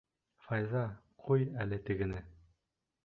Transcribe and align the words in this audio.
Файза, 0.45 0.81
ҡуй 1.27 1.45
әле 1.67 1.79
тегене! 1.91 2.27